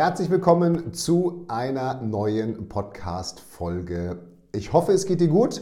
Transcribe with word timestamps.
Herzlich 0.00 0.30
willkommen 0.30 0.94
zu 0.94 1.44
einer 1.48 2.00
neuen 2.00 2.70
Podcast-Folge. 2.70 4.16
Ich 4.50 4.72
hoffe, 4.72 4.92
es 4.92 5.04
geht 5.04 5.20
dir 5.20 5.28
gut 5.28 5.60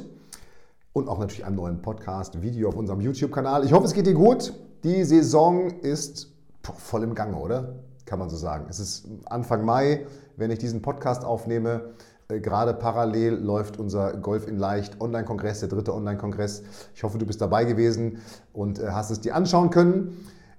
und 0.92 1.08
auch 1.08 1.18
natürlich 1.18 1.44
einem 1.44 1.56
neuen 1.56 1.82
Podcast-Video 1.82 2.68
auf 2.68 2.76
unserem 2.76 3.00
YouTube-Kanal. 3.00 3.64
Ich 3.64 3.72
hoffe, 3.72 3.86
es 3.86 3.94
geht 3.94 4.06
dir 4.06 4.14
gut. 4.14 4.52
Die 4.84 5.02
Saison 5.02 5.80
ist 5.80 6.32
voll 6.62 7.02
im 7.02 7.16
Gange, 7.16 7.36
oder? 7.36 7.80
Kann 8.04 8.20
man 8.20 8.30
so 8.30 8.36
sagen. 8.36 8.66
Es 8.70 8.78
ist 8.78 9.08
Anfang 9.24 9.64
Mai, 9.64 10.06
wenn 10.36 10.52
ich 10.52 10.60
diesen 10.60 10.82
Podcast 10.82 11.24
aufnehme. 11.24 11.94
Äh, 12.28 12.38
gerade 12.38 12.74
parallel 12.74 13.34
läuft 13.34 13.76
unser 13.76 14.18
Golf 14.18 14.46
in 14.46 14.56
Leicht 14.56 15.00
Online-Kongress, 15.00 15.58
der 15.58 15.68
dritte 15.68 15.92
Online-Kongress. 15.92 16.62
Ich 16.94 17.02
hoffe, 17.02 17.18
du 17.18 17.26
bist 17.26 17.40
dabei 17.40 17.64
gewesen 17.64 18.22
und 18.52 18.78
äh, 18.78 18.90
hast 18.92 19.10
es 19.10 19.20
dir 19.20 19.34
anschauen 19.34 19.70
können. 19.70 20.16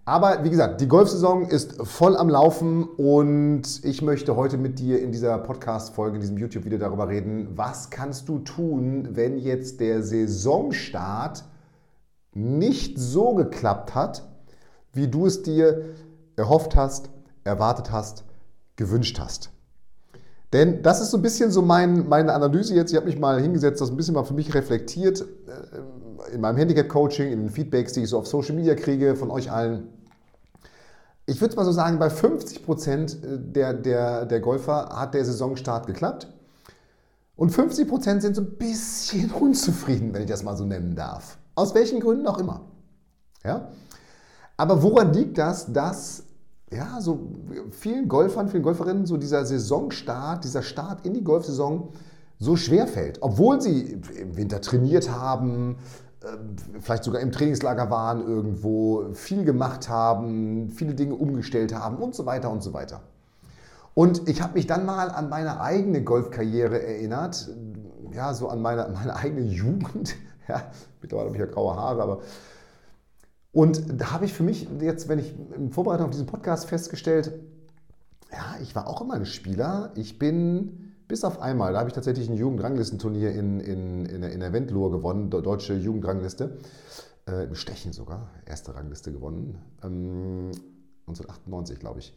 Aber 0.09 0.43
wie 0.43 0.49
gesagt, 0.49 0.81
die 0.81 0.87
Golfsaison 0.87 1.47
ist 1.49 1.85
voll 1.85 2.17
am 2.17 2.29
Laufen 2.29 2.83
und 2.83 3.61
ich 3.83 4.01
möchte 4.01 4.35
heute 4.35 4.57
mit 4.57 4.79
dir 4.79 4.99
in 4.99 5.11
dieser 5.11 5.37
Podcast-Folge, 5.37 6.15
in 6.15 6.21
diesem 6.21 6.39
YouTube-Video 6.39 6.79
darüber 6.79 7.09
reden, 7.09 7.49
was 7.55 7.91
kannst 7.91 8.27
du 8.27 8.39
tun, 8.39 9.09
wenn 9.11 9.37
jetzt 9.37 9.79
der 9.79 10.01
Saisonstart 10.01 11.43
nicht 12.33 12.97
so 12.97 13.35
geklappt 13.35 13.93
hat, 13.93 14.27
wie 14.93 15.09
du 15.09 15.27
es 15.27 15.43
dir 15.43 15.85
erhofft 16.35 16.75
hast, 16.75 17.11
erwartet 17.43 17.91
hast, 17.91 18.23
gewünscht 18.77 19.19
hast. 19.19 19.51
Denn 20.53 20.81
das 20.81 21.01
ist 21.01 21.11
so 21.11 21.17
ein 21.17 21.21
bisschen 21.21 21.51
so 21.51 21.61
mein, 21.61 22.09
meine 22.09 22.33
Analyse 22.33 22.73
jetzt. 22.73 22.89
Ich 22.89 22.97
habe 22.97 23.05
mich 23.05 23.19
mal 23.19 23.39
hingesetzt, 23.39 23.79
das 23.79 23.91
ein 23.91 23.95
bisschen 23.95 24.15
mal 24.15 24.23
für 24.23 24.33
mich 24.33 24.55
reflektiert 24.55 25.21
äh, 25.21 26.33
in 26.33 26.41
meinem 26.41 26.57
Handicap-Coaching, 26.57 27.31
in 27.31 27.41
den 27.41 27.49
Feedbacks, 27.49 27.93
die 27.93 28.01
ich 28.01 28.09
so 28.09 28.17
auf 28.17 28.25
Social 28.25 28.55
Media 28.55 28.73
kriege 28.73 29.15
von 29.15 29.29
euch 29.29 29.51
allen 29.51 29.98
ich 31.29 31.39
würde 31.41 31.55
mal 31.55 31.65
so 31.65 31.71
sagen, 31.71 31.99
bei 31.99 32.09
50 32.09 32.65
Prozent 32.65 33.23
äh, 33.23 33.37
der, 33.37 33.73
der, 33.73 34.25
der 34.25 34.39
Golfer 34.39 34.89
hat 34.93 35.13
der 35.13 35.23
Saisonstart 35.23 35.85
geklappt. 35.87 36.27
Und 37.35 37.51
50 37.51 37.87
Prozent 37.87 38.21
sind 38.21 38.35
so 38.35 38.41
ein 38.41 38.57
bisschen 38.57 39.31
unzufrieden, 39.39 40.13
wenn 40.13 40.23
ich 40.23 40.29
das 40.29 40.43
mal 40.43 40.57
so 40.57 40.65
nennen 40.65 40.95
darf. 40.95 41.37
Aus 41.55 41.73
welchen 41.75 41.99
Gründen 41.99 42.27
auch 42.27 42.39
immer. 42.39 42.61
Ja? 43.43 43.69
Aber 44.57 44.81
woran 44.83 45.13
liegt 45.13 45.37
das, 45.37 45.71
dass 45.71 46.23
ja, 46.71 46.99
so 46.99 47.31
vielen 47.71 48.07
Golfern, 48.07 48.49
vielen 48.49 48.63
Golferinnen 48.63 49.05
so 49.05 49.17
dieser 49.17 49.45
Saisonstart, 49.45 50.43
dieser 50.43 50.61
Start 50.61 51.05
in 51.05 51.13
die 51.13 51.23
Golfsaison 51.23 51.89
so 52.39 52.55
schwer 52.55 52.87
fällt? 52.87 53.21
Obwohl 53.21 53.61
sie 53.61 54.01
im 54.19 54.35
Winter 54.35 54.61
trainiert 54.61 55.09
haben, 55.11 55.77
vielleicht 56.81 57.03
sogar 57.03 57.21
im 57.21 57.31
Trainingslager 57.31 57.89
waren 57.89 58.25
irgendwo, 58.25 59.13
viel 59.13 59.45
gemacht 59.45 59.87
haben, 59.89 60.69
viele 60.69 60.93
Dinge 60.93 61.15
umgestellt 61.15 61.73
haben 61.73 61.97
und 61.97 62.13
so 62.13 62.25
weiter 62.25 62.51
und 62.51 62.61
so 62.61 62.73
weiter. 62.73 63.01
Und 63.93 64.27
ich 64.27 64.41
habe 64.41 64.53
mich 64.53 64.67
dann 64.67 64.85
mal 64.85 65.09
an 65.09 65.29
meine 65.29 65.61
eigene 65.61 66.03
Golfkarriere 66.03 66.81
erinnert, 66.81 67.49
ja, 68.13 68.33
so 68.33 68.49
an 68.49 68.61
meine, 68.61 68.89
meine 68.93 69.15
eigene 69.15 69.41
Jugend. 69.41 70.15
Ja, 70.47 70.63
mittlerweile 70.99 71.27
habe 71.27 71.35
ich 71.37 71.41
ja 71.41 71.45
graue 71.45 71.75
Haare, 71.75 72.01
aber. 72.01 72.21
Und 73.51 74.01
da 74.01 74.13
habe 74.13 74.25
ich 74.25 74.33
für 74.33 74.41
mich 74.41 74.67
jetzt, 74.81 75.07
wenn 75.07 75.19
ich 75.19 75.35
in 75.55 75.71
Vorbereitung 75.71 76.07
auf 76.07 76.11
diesen 76.11 76.25
Podcast 76.25 76.65
festgestellt, 76.65 77.31
ja, 78.31 78.55
ich 78.59 78.75
war 78.75 78.87
auch 78.87 78.99
immer 79.01 79.13
ein 79.13 79.27
Spieler. 79.27 79.91
Ich 79.93 80.17
bin 80.17 80.88
bis 81.09 81.23
auf 81.23 81.41
einmal, 81.41 81.73
da 81.73 81.79
habe 81.79 81.89
ich 81.89 81.95
tatsächlich 81.95 82.29
ein 82.29 82.37
Jugendranglistenturnier 82.37 83.31
in, 83.31 83.59
in, 83.59 84.05
in, 84.05 84.23
in 84.23 84.39
der 84.39 84.53
Wendlohr 84.53 84.91
gewonnen, 84.91 85.29
deutsche 85.31 85.73
Jugendrangliste. 85.73 86.59
Äh, 87.27 87.45
Im 87.45 87.55
Stechen 87.55 87.93
sogar, 87.93 88.29
erste 88.45 88.75
Rangliste 88.75 89.11
gewonnen. 89.11 89.57
Ähm, 89.83 90.51
1998, 91.07 91.79
glaube 91.79 91.99
ich. 91.99 92.15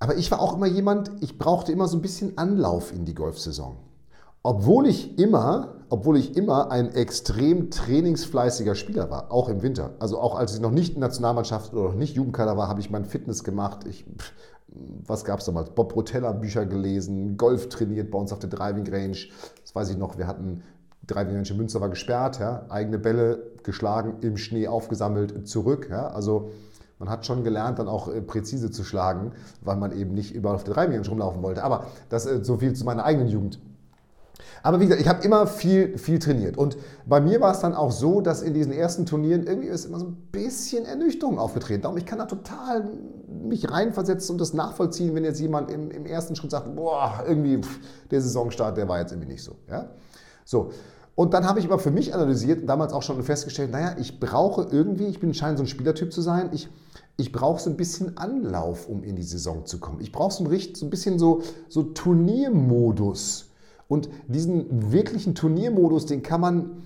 Aber 0.00 0.16
ich 0.16 0.30
war 0.32 0.40
auch 0.40 0.56
immer 0.56 0.66
jemand, 0.66 1.12
ich 1.20 1.38
brauchte 1.38 1.70
immer 1.70 1.86
so 1.86 1.96
ein 1.96 2.02
bisschen 2.02 2.36
Anlauf 2.38 2.92
in 2.92 3.04
die 3.04 3.14
Golfsaison. 3.14 3.76
Obwohl 4.42 4.88
ich 4.88 5.16
immer, 5.16 5.76
obwohl 5.90 6.18
ich 6.18 6.36
immer 6.36 6.72
ein 6.72 6.92
extrem 6.92 7.70
trainingsfleißiger 7.70 8.74
Spieler 8.74 9.10
war, 9.10 9.30
auch 9.30 9.48
im 9.48 9.62
Winter. 9.62 9.94
Also 10.00 10.18
auch 10.18 10.34
als 10.34 10.54
ich 10.54 10.60
noch 10.60 10.72
nicht 10.72 10.98
Nationalmannschaft 10.98 11.72
oder 11.72 11.90
noch 11.90 11.94
nicht 11.94 12.16
Jugendkader 12.16 12.56
war, 12.56 12.66
habe 12.66 12.80
ich 12.80 12.90
mein 12.90 13.04
Fitness 13.04 13.44
gemacht. 13.44 13.86
Ich 13.86 14.04
was 14.74 15.24
gab 15.24 15.40
es 15.40 15.46
damals? 15.46 15.70
Bob 15.70 15.94
Rotella 15.94 16.32
Bücher 16.32 16.66
gelesen, 16.66 17.36
Golf 17.36 17.68
trainiert 17.68 18.10
bei 18.10 18.18
uns 18.18 18.32
auf 18.32 18.38
der 18.38 18.50
Driving 18.50 18.86
Range. 18.92 19.16
Das 19.62 19.74
weiß 19.74 19.90
ich 19.90 19.96
noch, 19.96 20.18
wir 20.18 20.26
hatten, 20.26 20.62
Driving 21.06 21.36
Range 21.36 21.48
in 21.48 21.56
Münster 21.56 21.80
war 21.80 21.90
gesperrt, 21.90 22.40
ja, 22.40 22.66
eigene 22.68 22.98
Bälle 22.98 23.42
geschlagen, 23.62 24.16
im 24.22 24.36
Schnee 24.36 24.68
aufgesammelt, 24.68 25.46
zurück. 25.46 25.88
Ja, 25.90 26.08
also 26.08 26.50
man 26.98 27.08
hat 27.08 27.26
schon 27.26 27.44
gelernt, 27.44 27.78
dann 27.78 27.88
auch 27.88 28.08
äh, 28.08 28.20
präzise 28.20 28.70
zu 28.70 28.84
schlagen, 28.84 29.32
weil 29.62 29.76
man 29.76 29.92
eben 29.92 30.14
nicht 30.14 30.34
überall 30.34 30.56
auf 30.56 30.64
der 30.64 30.74
Driving 30.74 30.96
Range 30.96 31.08
rumlaufen 31.08 31.42
wollte. 31.42 31.62
Aber 31.62 31.86
das 32.08 32.26
äh, 32.26 32.42
so 32.42 32.56
viel 32.56 32.74
zu 32.74 32.84
meiner 32.84 33.04
eigenen 33.04 33.28
Jugend. 33.28 33.60
Aber 34.64 34.80
wie 34.80 34.84
gesagt, 34.86 35.02
ich 35.02 35.08
habe 35.08 35.22
immer 35.22 35.46
viel, 35.46 35.98
viel 35.98 36.18
trainiert. 36.18 36.56
Und 36.56 36.78
bei 37.04 37.20
mir 37.20 37.38
war 37.42 37.52
es 37.52 37.60
dann 37.60 37.74
auch 37.74 37.92
so, 37.92 38.22
dass 38.22 38.40
in 38.40 38.54
diesen 38.54 38.72
ersten 38.72 39.04
Turnieren 39.04 39.46
irgendwie 39.46 39.68
ist 39.68 39.84
immer 39.84 39.98
so 39.98 40.06
ein 40.06 40.16
bisschen 40.32 40.86
Ernüchterung 40.86 41.38
aufgetreten. 41.38 41.82
Darum, 41.82 41.98
ich 41.98 42.06
kann 42.06 42.18
da 42.18 42.24
total 42.24 42.90
mich 43.28 43.70
reinversetzen 43.70 44.32
und 44.32 44.40
das 44.40 44.54
nachvollziehen, 44.54 45.14
wenn 45.14 45.22
jetzt 45.22 45.38
jemand 45.38 45.70
im, 45.70 45.90
im 45.90 46.06
ersten 46.06 46.34
Schritt 46.34 46.50
sagt, 46.50 46.74
boah, 46.74 47.22
irgendwie 47.28 47.58
pff, 47.58 47.78
der 48.10 48.22
Saisonstart, 48.22 48.78
der 48.78 48.88
war 48.88 49.00
jetzt 49.00 49.12
irgendwie 49.12 49.32
nicht 49.32 49.44
so. 49.44 49.52
Ja? 49.68 49.90
So. 50.46 50.70
Und 51.14 51.34
dann 51.34 51.46
habe 51.46 51.58
ich 51.58 51.66
aber 51.66 51.78
für 51.78 51.90
mich 51.90 52.14
analysiert 52.14 52.62
und 52.62 52.66
damals 52.66 52.94
auch 52.94 53.02
schon 53.02 53.22
festgestellt, 53.22 53.70
naja, 53.70 53.96
ich 54.00 54.18
brauche 54.18 54.66
irgendwie, 54.70 55.08
ich 55.08 55.20
bin 55.20 55.34
scheint 55.34 55.58
so 55.58 55.64
ein 55.64 55.68
Spielertyp 55.68 56.10
zu 56.10 56.22
sein, 56.22 56.48
ich, 56.52 56.70
ich 57.18 57.32
brauche 57.32 57.60
so 57.60 57.68
ein 57.68 57.76
bisschen 57.76 58.16
Anlauf, 58.16 58.88
um 58.88 59.04
in 59.04 59.14
die 59.14 59.22
Saison 59.24 59.66
zu 59.66 59.78
kommen. 59.78 60.00
Ich 60.00 60.10
brauche 60.10 60.32
so 60.32 60.42
ein, 60.42 60.74
so 60.74 60.86
ein 60.86 60.90
bisschen 60.90 61.18
so, 61.18 61.42
so 61.68 61.82
Turniermodus. 61.82 63.50
Und 63.88 64.08
diesen 64.28 64.92
wirklichen 64.92 65.34
Turniermodus, 65.34 66.06
den 66.06 66.22
kann 66.22 66.40
man, 66.40 66.82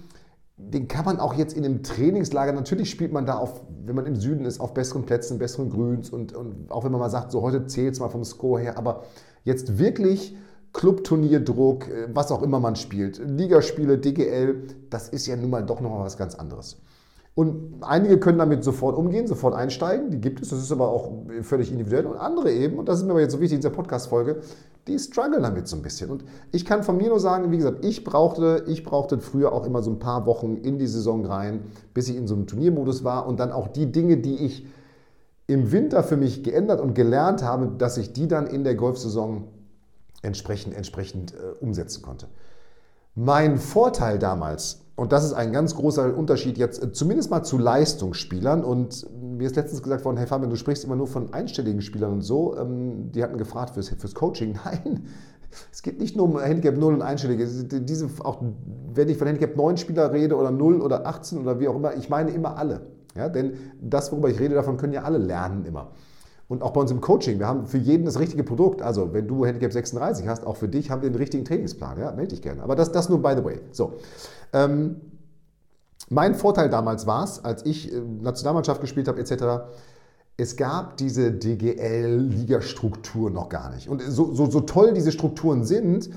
den 0.57 0.89
kann 0.89 1.05
man 1.05 1.21
auch 1.21 1.35
jetzt 1.35 1.57
in 1.57 1.65
einem 1.65 1.83
Trainingslager, 1.83 2.53
natürlich 2.53 2.91
spielt 2.91 3.13
man 3.13 3.27
da 3.27 3.39
auf, 3.39 3.63
wenn 3.85 3.95
man 3.95 4.07
im 4.07 4.17
Süden 4.17 4.45
ist, 4.45 4.61
auf 4.61 4.75
besseren 4.75 5.05
Plätzen, 5.05 5.39
besseren 5.39 5.71
Grüns 5.71 6.11
und, 6.11 6.35
und 6.35 6.71
auch 6.71 6.85
wenn 6.85 6.93
man 6.93 7.01
mal 7.01 7.11
sagt, 7.11 7.31
so 7.31 7.43
heute 7.43 7.67
zählt 7.67 7.95
es 7.95 8.01
mal 8.01 8.09
vom 8.09 8.25
Score 8.25 8.61
her, 8.61 8.77
aber 8.77 9.05
jetzt 9.45 9.79
wirklich 9.79 10.37
Clubturnierdruck, 10.73 11.89
äh, 11.89 12.09
was 12.13 12.31
auch 12.31 12.43
immer 12.43 12.61
man 12.61 12.77
spielt, 12.77 13.19
Ligaspiele, 13.19 13.99
DGL, 13.99 14.67
das 14.91 15.09
ist 15.09 15.27
ja 15.27 15.37
nun 15.37 15.51
mal 15.51 15.65
doch 15.65 15.81
noch 15.81 16.01
was 16.01 16.17
ganz 16.17 16.35
anderes. 16.35 16.81
Und 17.39 17.75
einige 17.83 18.19
können 18.19 18.39
damit 18.39 18.65
sofort 18.65 18.99
umgehen, 18.99 19.29
sofort 19.29 19.55
einsteigen, 19.55 20.11
die 20.11 20.21
gibt 20.21 20.43
es, 20.43 20.49
das 20.49 20.59
ist 20.59 20.73
aber 20.73 20.89
auch 20.89 21.13
völlig 21.43 21.71
individuell. 21.71 22.05
Und 22.07 22.17
andere 22.17 22.51
eben, 22.51 22.81
und 22.81 22.89
das 22.89 22.99
ist 22.99 23.05
mir 23.05 23.13
aber 23.13 23.21
jetzt 23.21 23.31
so 23.31 23.39
wichtig 23.39 23.55
in 23.55 23.61
dieser 23.61 23.71
Podcast-Folge, 23.71 24.41
die 24.89 24.99
strugglen 24.99 25.45
damit 25.45 25.69
so 25.69 25.77
ein 25.77 25.83
bisschen. 25.83 26.11
Und 26.11 26.25
ich 26.51 26.65
kann 26.65 26.83
von 26.83 26.97
mir 26.97 27.11
nur 27.11 27.21
sagen, 27.21 27.53
wie 27.53 27.59
gesagt, 27.59 27.85
ich 27.85 28.03
brauchte, 28.03 28.65
ich 28.67 28.83
brauchte 28.83 29.21
früher 29.21 29.53
auch 29.53 29.65
immer 29.65 29.85
so 29.85 29.91
ein 29.93 30.01
paar 30.01 30.27
Wochen 30.27 30.57
in 30.57 30.81
die 30.81 30.89
Saison 30.89 31.25
rein, 31.25 31.61
bis 31.95 32.09
ich 32.09 32.17
in 32.17 32.27
so 32.27 32.35
einem 32.35 32.49
Turniermodus 32.49 33.05
war 33.05 33.29
und 33.29 33.39
dann 33.39 33.53
auch 33.53 33.69
die 33.69 33.93
Dinge, 33.93 34.17
die 34.17 34.45
ich 34.45 34.67
im 35.47 35.71
Winter 35.71 36.03
für 36.03 36.17
mich 36.17 36.43
geändert 36.43 36.81
und 36.81 36.95
gelernt 36.95 37.45
habe, 37.45 37.71
dass 37.79 37.99
ich 37.99 38.13
die 38.13 38.27
dann 38.27 38.49
in 38.49 38.65
der 38.65 38.75
Golfsaison 38.75 39.45
entsprechend, 40.23 40.75
entsprechend 40.75 41.35
äh, 41.35 41.57
umsetzen 41.61 42.03
konnte. 42.03 42.27
Mein 43.15 43.59
Vorteil 43.59 44.19
damals, 44.19 44.81
und 44.99 45.13
das 45.13 45.25
ist 45.25 45.33
ein 45.33 45.53
ganz 45.53 45.77
großer 45.77 46.17
Unterschied 46.17 46.59
jetzt, 46.59 46.83
äh, 46.83 46.91
zumindest 46.91 47.31
mal 47.31 47.45
zu 47.45 47.57
Leistungsspielern, 47.57 48.65
und 48.65 49.07
mir 49.39 49.47
ist 49.47 49.55
letztens 49.55 49.81
gesagt 49.81 50.05
worden, 50.05 50.17
hey 50.17 50.27
Fabian, 50.27 50.51
du 50.51 50.57
sprichst 50.57 50.85
immer 50.85 50.97
nur 50.97 51.07
von 51.07 51.33
einstelligen 51.33 51.83
Spielern 51.83 52.15
und 52.15 52.23
so. 52.23 52.57
Ähm, 52.57 53.13
die 53.13 53.23
hatten 53.23 53.39
gefragt 53.39 53.75
fürs, 53.75 53.91
fürs 53.91 54.15
Coaching. 54.15 54.59
Nein, 54.65 55.07
es 55.71 55.83
geht 55.83 56.01
nicht 56.01 56.17
nur 56.17 56.27
um 56.27 56.41
Handicap 56.41 56.77
0 56.77 56.95
und 56.95 57.03
einstellige. 57.03 57.47
Diese, 57.47 58.11
auch 58.25 58.43
wenn 58.93 59.09
ich 59.09 59.17
von 59.17 59.29
Handicap 59.29 59.57
9 59.57 59.77
Spieler 59.77 60.13
rede 60.13 60.35
oder 60.35 60.51
0 60.51 60.81
oder 60.81 61.07
18 61.07 61.39
oder 61.39 61.61
wie 61.61 61.69
auch 61.69 61.77
immer, 61.77 61.95
ich 61.97 62.09
meine 62.09 62.33
immer 62.33 62.59
alle. 62.59 62.81
Ja, 63.17 63.29
denn 63.29 63.53
das, 63.81 64.11
worüber 64.11 64.31
ich 64.31 64.41
rede, 64.41 64.57
davon 64.57 64.79
können 64.79 64.93
ja 64.93 65.03
alle 65.03 65.19
lernen 65.19 65.65
immer. 65.65 65.93
Und 66.49 66.63
auch 66.63 66.73
bei 66.73 66.81
uns 66.81 66.91
im 66.91 67.01
Coaching, 67.03 67.39
wir 67.39 67.47
haben 67.47 67.67
für 67.67 67.79
jeden 67.79 68.07
das 68.07 68.19
richtige 68.19 68.43
Produkt. 68.43 68.81
Also 68.81 69.13
wenn 69.13 69.29
du 69.29 69.45
Handicap 69.45 69.73
36 69.73 70.27
hast, 70.27 70.47
auch 70.47 70.57
für 70.57 70.69
dich 70.69 70.91
haben 70.91 71.03
wir 71.03 71.11
den 71.11 71.19
richtigen 71.19 71.45
Trainingsplan. 71.45 71.99
Ja, 71.99 72.11
melde 72.13 72.29
dich 72.31 72.41
gerne. 72.43 72.63
Aber 72.63 72.75
das, 72.75 72.91
das 72.91 73.09
nur 73.11 73.23
by 73.23 73.35
the 73.37 73.45
way. 73.45 73.61
So. 73.71 73.99
Ähm, 74.55 74.97
Mein 76.09 76.35
Vorteil 76.35 76.71
damals 76.71 77.07
war 77.07 77.25
es, 77.25 77.45
als 77.45 77.67
ich 77.67 77.93
äh, 77.93 78.01
Nationalmannschaft 78.01 78.81
gespielt 78.81 79.09
habe 79.09 79.21
etc., 79.21 79.35
es 80.41 80.57
gab 80.57 80.97
diese 80.97 81.33
DGL-Ligastruktur 81.33 83.29
noch 83.29 83.49
gar 83.49 83.75
nicht. 83.75 83.89
Und 83.89 84.01
so, 84.03 84.33
so, 84.33 84.49
so 84.49 84.61
toll 84.61 84.93
diese 84.95 85.11
Strukturen 85.11 85.65
sind, 85.65 86.11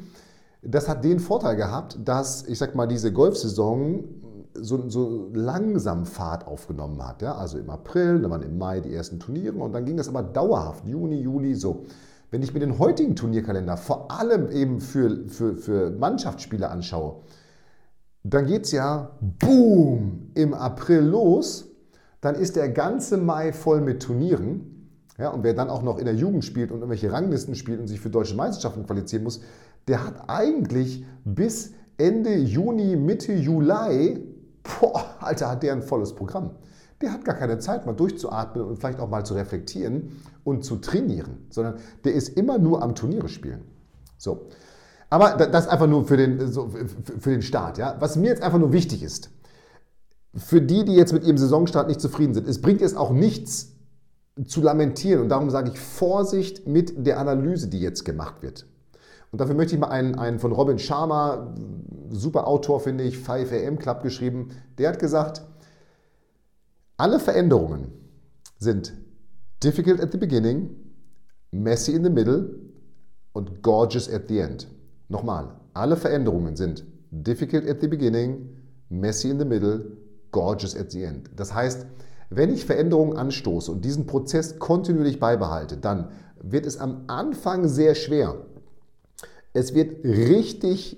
das 0.61 0.87
hat 0.87 1.03
den 1.03 1.19
Vorteil 1.19 1.55
gehabt, 1.55 1.97
dass, 2.05 2.45
ich 2.47 2.59
sag 2.59 2.75
mal, 2.75 2.85
diese 2.85 3.11
Golfsaison 3.11 4.03
so, 4.53 4.89
so 4.89 5.29
langsam 5.33 6.05
Fahrt 6.05 6.47
aufgenommen 6.47 7.05
hat. 7.05 7.21
Ja? 7.21 7.35
Also 7.35 7.57
im 7.57 7.69
April, 7.69 8.21
dann 8.21 8.31
waren 8.31 8.41
im 8.41 8.57
Mai 8.57 8.79
die 8.79 8.93
ersten 8.93 9.19
Turniere 9.19 9.57
und 9.57 9.73
dann 9.73 9.85
ging 9.85 9.97
das 9.97 10.07
aber 10.07 10.23
dauerhaft, 10.23 10.85
Juni, 10.87 11.21
Juli, 11.21 11.55
so. 11.55 11.85
Wenn 12.29 12.41
ich 12.43 12.53
mir 12.53 12.61
den 12.61 12.79
heutigen 12.79 13.15
Turnierkalender 13.15 13.75
vor 13.75 14.09
allem 14.09 14.49
eben 14.51 14.79
für, 14.79 15.27
für, 15.27 15.55
für 15.55 15.91
Mannschaftsspiele 15.91 16.69
anschaue, 16.69 17.23
dann 18.23 18.45
geht 18.45 18.65
es 18.65 18.71
ja 18.71 19.11
boom 19.19 20.31
im 20.35 20.53
April 20.53 21.01
los, 21.01 21.67
dann 22.21 22.35
ist 22.35 22.55
der 22.55 22.69
ganze 22.69 23.17
Mai 23.17 23.51
voll 23.51 23.81
mit 23.81 24.01
Turnieren. 24.01 24.89
Ja, 25.17 25.29
und 25.29 25.43
wer 25.43 25.53
dann 25.53 25.69
auch 25.69 25.83
noch 25.83 25.97
in 25.97 26.05
der 26.05 26.15
Jugend 26.15 26.45
spielt 26.45 26.71
und 26.71 26.77
irgendwelche 26.77 27.11
Ranglisten 27.11 27.55
spielt 27.55 27.79
und 27.79 27.87
sich 27.87 27.99
für 27.99 28.09
deutsche 28.09 28.35
Meisterschaften 28.35 28.85
qualifizieren 28.85 29.23
muss, 29.23 29.41
der 29.87 30.05
hat 30.05 30.29
eigentlich 30.29 31.05
bis 31.25 31.73
Ende 31.97 32.35
Juni, 32.35 32.95
Mitte 32.95 33.33
Juli, 33.33 34.30
boah, 34.63 35.15
Alter, 35.19 35.49
hat 35.49 35.63
der 35.63 35.73
ein 35.73 35.81
volles 35.81 36.13
Programm. 36.13 36.51
Der 37.01 37.13
hat 37.13 37.25
gar 37.25 37.35
keine 37.35 37.57
Zeit, 37.57 37.85
mal 37.85 37.93
durchzuatmen 37.93 38.63
und 38.63 38.77
vielleicht 38.77 38.99
auch 38.99 39.09
mal 39.09 39.25
zu 39.25 39.33
reflektieren 39.33 40.21
und 40.43 40.63
zu 40.63 40.75
trainieren, 40.77 41.47
sondern 41.49 41.75
der 42.03 42.13
ist 42.13 42.29
immer 42.29 42.59
nur 42.59 42.83
am 42.83 42.93
Turniere 42.93 43.27
spielen. 43.27 43.63
So. 44.17 44.47
Aber 45.09 45.31
das 45.31 45.67
einfach 45.67 45.87
nur 45.87 46.05
für 46.05 46.15
den, 46.15 46.53
für 47.19 47.31
den 47.31 47.41
Start. 47.41 47.77
Ja? 47.77 47.97
Was 47.99 48.15
mir 48.15 48.29
jetzt 48.29 48.43
einfach 48.43 48.59
nur 48.59 48.71
wichtig 48.71 49.03
ist, 49.03 49.29
für 50.35 50.61
die, 50.61 50.85
die 50.85 50.93
jetzt 50.93 51.11
mit 51.11 51.25
ihrem 51.25 51.37
Saisonstart 51.37 51.87
nicht 51.87 51.99
zufrieden 51.99 52.33
sind, 52.33 52.47
es 52.47 52.61
bringt 52.61 52.79
jetzt 52.79 52.95
auch 52.95 53.11
nichts 53.11 53.73
zu 54.45 54.61
lamentieren. 54.61 55.23
Und 55.23 55.29
darum 55.29 55.49
sage 55.49 55.71
ich 55.71 55.79
Vorsicht 55.79 56.67
mit 56.67 57.05
der 57.05 57.19
Analyse, 57.19 57.67
die 57.67 57.81
jetzt 57.81 58.05
gemacht 58.05 58.41
wird. 58.41 58.65
Und 59.31 59.39
dafür 59.39 59.55
möchte 59.55 59.75
ich 59.75 59.79
mal 59.79 59.87
einen, 59.87 60.15
einen 60.15 60.39
von 60.39 60.51
Robin 60.51 60.77
Sharma, 60.77 61.55
super 62.09 62.47
Autor 62.47 62.81
finde 62.81 63.05
ich, 63.05 63.15
5am 63.17 63.77
Club 63.77 64.03
geschrieben, 64.03 64.49
der 64.77 64.89
hat 64.89 64.99
gesagt, 64.99 65.41
alle 66.97 67.19
Veränderungen 67.19 67.91
sind 68.59 68.93
difficult 69.63 70.01
at 70.01 70.11
the 70.11 70.17
beginning, 70.17 70.69
messy 71.51 71.93
in 71.93 72.03
the 72.03 72.09
middle 72.09 72.49
und 73.33 73.63
gorgeous 73.63 74.11
at 74.11 74.27
the 74.27 74.39
end. 74.39 74.67
Nochmal, 75.07 75.55
alle 75.73 75.95
Veränderungen 75.95 76.55
sind 76.55 76.85
difficult 77.11 77.67
at 77.67 77.81
the 77.81 77.87
beginning, 77.87 78.49
messy 78.89 79.29
in 79.29 79.39
the 79.39 79.45
middle, 79.45 79.97
gorgeous 80.31 80.75
at 80.75 80.91
the 80.91 81.03
end. 81.03 81.29
Das 81.35 81.53
heißt, 81.53 81.85
wenn 82.29 82.53
ich 82.53 82.65
Veränderungen 82.65 83.17
anstoße 83.17 83.71
und 83.71 83.83
diesen 83.83 84.05
Prozess 84.05 84.59
kontinuierlich 84.59 85.19
beibehalte, 85.19 85.77
dann 85.77 86.09
wird 86.41 86.65
es 86.65 86.77
am 86.77 87.03
Anfang 87.07 87.67
sehr 87.67 87.95
schwer. 87.95 88.45
Es 89.53 89.73
wird 89.73 90.05
richtig 90.05 90.97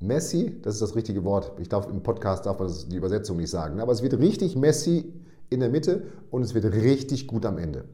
messy, 0.00 0.60
das 0.62 0.74
ist 0.74 0.82
das 0.82 0.96
richtige 0.96 1.22
Wort. 1.24 1.52
Ich 1.60 1.68
darf 1.68 1.88
im 1.88 2.02
Podcast 2.02 2.44
darf 2.46 2.58
man 2.58 2.72
die 2.90 2.96
Übersetzung 2.96 3.36
nicht 3.36 3.50
sagen, 3.50 3.80
aber 3.80 3.92
es 3.92 4.02
wird 4.02 4.18
richtig 4.18 4.56
messy 4.56 5.12
in 5.48 5.60
der 5.60 5.68
Mitte 5.68 6.02
und 6.30 6.42
es 6.42 6.54
wird 6.54 6.64
richtig 6.64 7.28
gut 7.28 7.46
am 7.46 7.58
Ende. 7.58 7.84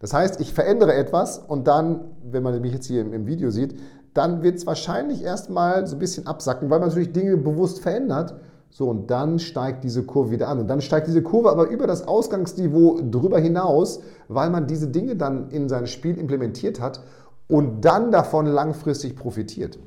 Das 0.00 0.12
heißt, 0.12 0.40
ich 0.40 0.52
verändere 0.52 0.94
etwas 0.94 1.38
und 1.38 1.66
dann, 1.66 2.16
wenn 2.22 2.42
man 2.42 2.60
mich 2.60 2.74
jetzt 2.74 2.86
hier 2.86 3.00
im 3.00 3.26
Video 3.26 3.50
sieht, 3.50 3.76
dann 4.12 4.42
wird 4.42 4.56
es 4.56 4.66
wahrscheinlich 4.66 5.22
erstmal 5.22 5.86
so 5.86 5.96
ein 5.96 5.98
bisschen 5.98 6.26
absacken, 6.26 6.68
weil 6.68 6.78
man 6.78 6.88
natürlich 6.88 7.12
Dinge 7.12 7.36
bewusst 7.38 7.80
verändert. 7.80 8.34
So, 8.70 8.90
und 8.90 9.10
dann 9.10 9.38
steigt 9.38 9.82
diese 9.84 10.02
Kurve 10.02 10.32
wieder 10.32 10.48
an. 10.48 10.58
Und 10.58 10.68
dann 10.68 10.82
steigt 10.82 11.06
diese 11.06 11.22
Kurve 11.22 11.50
aber 11.50 11.68
über 11.68 11.86
das 11.86 12.06
Ausgangsniveau 12.06 13.00
drüber 13.10 13.38
hinaus, 13.38 14.00
weil 14.28 14.50
man 14.50 14.66
diese 14.66 14.88
Dinge 14.88 15.16
dann 15.16 15.48
in 15.50 15.70
sein 15.70 15.86
Spiel 15.86 16.18
implementiert 16.18 16.78
hat 16.80 17.00
und 17.48 17.84
dann 17.84 18.12
davon 18.12 18.46
langfristig 18.46 19.16
profitiert. 19.16 19.78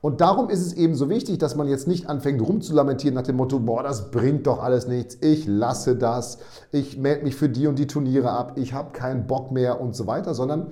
Und 0.00 0.22
darum 0.22 0.48
ist 0.48 0.60
es 0.60 0.72
eben 0.72 0.94
so 0.94 1.10
wichtig, 1.10 1.38
dass 1.38 1.56
man 1.56 1.68
jetzt 1.68 1.86
nicht 1.86 2.08
anfängt 2.08 2.40
rumzulamentieren 2.40 3.14
nach 3.14 3.22
dem 3.22 3.36
Motto, 3.36 3.58
boah, 3.58 3.82
das 3.82 4.10
bringt 4.10 4.46
doch 4.46 4.62
alles 4.62 4.86
nichts, 4.88 5.18
ich 5.20 5.46
lasse 5.46 5.94
das, 5.94 6.38
ich 6.72 6.96
melde 6.96 7.24
mich 7.24 7.36
für 7.36 7.50
die 7.50 7.66
und 7.66 7.78
die 7.78 7.86
Turniere 7.86 8.30
ab, 8.30 8.52
ich 8.56 8.72
habe 8.72 8.92
keinen 8.92 9.26
Bock 9.26 9.52
mehr 9.52 9.80
und 9.80 9.94
so 9.94 10.06
weiter, 10.06 10.32
sondern 10.32 10.68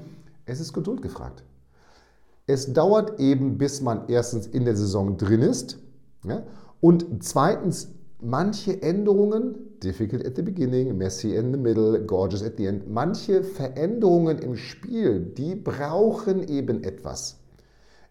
es 0.47 0.61
ist 0.61 0.73
Geduld 0.73 1.03
gefragt. 1.03 1.45
Es 2.47 2.73
dauert 2.73 3.21
eben, 3.21 3.59
bis 3.59 3.83
man 3.83 4.09
erstens 4.09 4.47
in 4.47 4.65
der 4.65 4.77
Saison 4.77 5.19
drin 5.19 5.43
ist 5.43 5.79
ja, 6.25 6.43
und 6.81 7.23
zweitens 7.23 7.89
manche 8.21 8.83
Änderungen, 8.83 9.79
difficult 9.83 10.27
at 10.27 10.37
the 10.37 10.43
beginning, 10.43 10.97
messy 10.97 11.35
in 11.35 11.53
the 11.53 11.59
middle, 11.59 12.01
gorgeous 12.05 12.43
at 12.43 12.57
the 12.57 12.67
end, 12.67 12.91
manche 12.91 13.43
Veränderungen 13.43 14.39
im 14.39 14.57
Spiel, 14.57 15.21
die 15.21 15.55
brauchen 15.55 16.47
eben 16.49 16.83
etwas. 16.83 17.39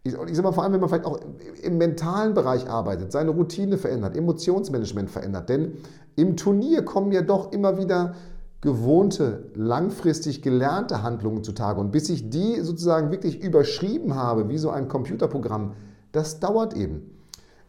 Ich, 0.04 0.14
ich 0.14 0.36
sage 0.36 0.44
mal, 0.44 0.54
vor 0.54 0.64
allem, 0.64 0.74
wenn 0.74 0.80
man 0.80 0.90
vielleicht 0.90 1.06
auch 1.06 1.20
im 1.62 1.78
mentalen 1.78 2.34
Bereich 2.34 2.70
arbeitet, 2.70 3.12
seine 3.12 3.32
Routine 3.32 3.78
verändert, 3.78 4.16
Emotionsmanagement 4.16 5.10
verändert. 5.10 5.50
Denn 5.50 5.74
im 6.16 6.38
Turnier 6.38 6.86
kommen 6.86 7.12
ja 7.12 7.22
doch 7.22 7.52
immer 7.52 7.78
wieder 7.78 8.16
gewohnte, 8.62 9.52
langfristig 9.54 10.42
gelernte 10.42 11.04
Handlungen 11.04 11.44
zutage. 11.44 11.82
Und 11.82 11.92
bis 11.92 12.10
ich 12.10 12.30
die 12.30 12.62
sozusagen 12.62 13.12
wirklich 13.12 13.44
überschrieben 13.44 14.16
habe, 14.16 14.48
wie 14.48 14.58
so 14.58 14.70
ein 14.70 14.88
Computerprogramm, 14.88 15.74
das 16.14 16.40
dauert 16.40 16.74
eben. 16.76 17.17